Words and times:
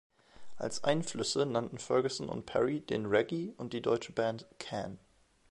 Als 0.57 0.83
Einflüsse 0.83 1.45
nannten 1.45 1.77
Fergusson 1.77 2.27
und 2.27 2.47
Perry 2.47 2.79
den 2.79 3.05
Reggae 3.05 3.53
und 3.57 3.71
die 3.71 3.83
deutsche 3.83 4.13
Band 4.13 4.47
"Can". 4.57 4.97